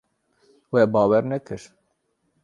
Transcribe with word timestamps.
We 0.71 0.81
bawer 0.93 1.23
nekir. 1.29 1.63